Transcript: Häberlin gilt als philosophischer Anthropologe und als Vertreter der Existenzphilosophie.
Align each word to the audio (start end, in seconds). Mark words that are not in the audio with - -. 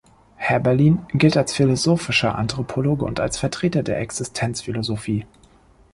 Häberlin 0.37 1.05
gilt 1.13 1.37
als 1.37 1.53
philosophischer 1.53 2.33
Anthropologe 2.35 3.05
und 3.05 3.19
als 3.19 3.37
Vertreter 3.37 3.83
der 3.83 3.99
Existenzphilosophie. 3.99 5.27